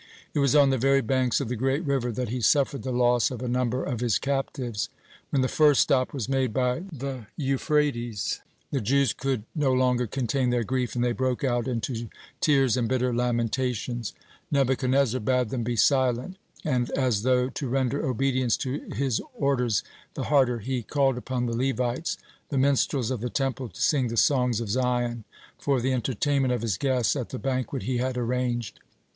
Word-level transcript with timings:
It 0.33 0.39
was 0.39 0.55
on 0.55 0.71
the 0.71 0.79
very 0.79 1.01
banks 1.01 1.39
of 1.39 1.47
the 1.47 1.55
great 1.55 1.85
river 1.85 2.11
that 2.11 2.29
he 2.29 2.41
suffered 2.41 2.81
the 2.81 2.91
loss 2.91 3.29
of 3.29 3.39
a 3.43 3.47
number 3.47 3.83
of 3.83 3.99
his 3.99 4.17
captives. 4.17 4.89
When 5.29 5.43
the 5.43 5.47
first 5.47 5.79
stop 5.81 6.11
was 6.11 6.27
made 6.27 6.51
by 6.51 6.85
the 6.91 7.27
Euphrates, 7.37 8.41
the 8.71 8.81
Jews 8.81 9.13
could 9.13 9.43
no 9.53 9.71
longer 9.71 10.07
contain 10.07 10.49
their 10.49 10.63
grief, 10.63 10.95
and 10.95 11.03
they 11.03 11.11
broke 11.11 11.43
out 11.43 11.67
into 11.67 12.09
tears 12.39 12.75
and 12.75 12.87
bitter 12.89 13.13
lamentations. 13.13 14.13
Nebuchadnezzar 14.49 15.19
bade 15.19 15.49
them 15.49 15.61
be 15.61 15.75
silent, 15.75 16.35
and 16.65 16.89
as 16.97 17.21
though 17.21 17.49
to 17.49 17.67
render 17.69 18.03
obedience 18.03 18.57
to 18.57 18.79
his 18.95 19.21
orders 19.35 19.83
the 20.15 20.23
harder, 20.23 20.61
he 20.61 20.81
called 20.81 21.15
upon 21.19 21.45
the 21.45 21.55
Levites, 21.55 22.17
the 22.49 22.57
minstrels 22.57 23.11
of 23.11 23.21
the 23.21 23.29
Temple 23.29 23.69
to 23.69 23.79
sing 23.79 24.07
the 24.07 24.17
songs 24.17 24.59
of 24.59 24.67
Zion 24.71 25.25
for 25.59 25.79
the 25.79 25.93
entertainment 25.93 26.55
of 26.55 26.63
his 26.63 26.77
guests 26.79 27.15
at 27.15 27.29
the 27.29 27.37
banquet 27.37 27.83
he 27.83 27.97
had 27.97 28.17
arranged. 28.17 28.79